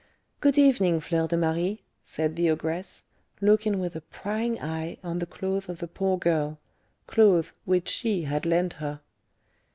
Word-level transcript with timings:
"Good 0.39 0.57
evening, 0.57 0.99
Fleur 0.99 1.27
de 1.27 1.37
Marie," 1.37 1.83
said 2.03 2.35
the 2.35 2.49
ogress, 2.49 3.03
looking 3.39 3.79
with 3.79 3.95
a 3.95 4.01
prying 4.01 4.59
eye 4.59 4.97
on 5.03 5.19
the 5.19 5.27
clothes 5.27 5.69
of 5.69 5.77
the 5.77 5.87
poor 5.87 6.17
girl, 6.17 6.57
clothes 7.05 7.53
which 7.65 7.87
she 7.87 8.23
had 8.23 8.43
lent 8.43 8.73
her. 8.81 9.01